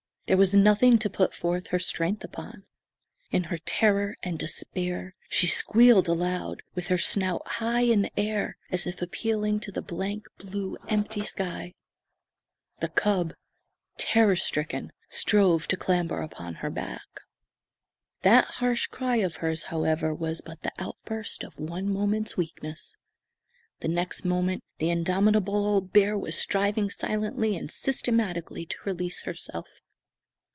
[0.27, 2.63] There was nothing to put forth her strength upon.
[3.31, 8.87] In her terror and despair she squealed aloud, with her snout high in air as
[8.87, 11.73] if appealing to the blank, blue, empty sky.
[12.79, 13.33] The cub,
[13.97, 17.09] terror stricken, strove to clamber upon her back.
[18.21, 22.95] That harsh cry of hers, however, was but the outburst of one moment's weakness.
[23.81, 29.67] The next moment the indomitable old bear was striving silently and systematically to release herself.